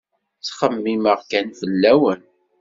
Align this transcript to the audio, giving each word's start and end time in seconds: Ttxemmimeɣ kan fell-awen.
Ttxemmimeɣ 0.37 1.19
kan 1.29 1.47
fell-awen. 1.59 2.21